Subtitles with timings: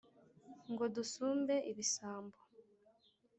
[0.71, 2.37] ngo dusumbe ibisambo